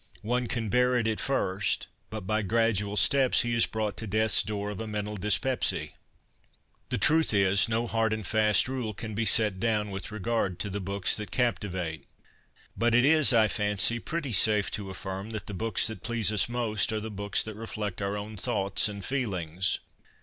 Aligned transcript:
One 0.23 0.47
can 0.47 0.69
bear 0.69 0.95
it 0.97 1.05
at 1.07 1.19
first, 1.19 1.85
but 2.09 2.21
by 2.25 2.41
gradual 2.41 2.95
steps 2.95 3.41
he 3.41 3.53
is 3.53 3.67
brought 3.67 3.97
to 3.97 4.07
death's 4.07 4.41
door 4.41 4.71
of 4.71 4.81
a 4.81 4.87
mental 4.87 5.15
dyspepsy.' 5.15 5.93
The 6.89 6.97
truth 6.97 7.35
is, 7.35 7.69
no 7.69 7.85
hard 7.85 8.11
and 8.11 8.25
fast 8.25 8.67
rule 8.67 8.95
can 8.95 9.13
be 9.13 9.25
set 9.25 9.59
down 9.59 9.91
with 9.91 10.11
regard 10.11 10.57
to 10.61 10.71
the 10.71 10.79
books 10.79 11.15
that 11.17 11.29
captivate. 11.29 11.99
BOOKS 11.99 12.07
THAT 12.17 12.31
CAPTIVATE 12.31 12.73
59 12.73 12.73
But 12.91 12.95
it 12.95 13.05
is, 13.05 13.31
I 13.31 13.47
fancy, 13.47 13.99
pretty 13.99 14.33
safe 14.33 14.71
to 14.71 14.89
affirm 14.89 15.29
that 15.29 15.45
the 15.45 15.53
books 15.53 15.85
that 15.85 16.01
please 16.01 16.31
us 16.31 16.49
most 16.49 16.91
are 16.91 16.99
the 16.99 17.11
books 17.11 17.43
that 17.43 17.53
reflect 17.53 18.01
our 18.01 18.17
own 18.17 18.37
thoughts 18.37 18.89
and 18.89 19.05
feelings. 19.05 19.81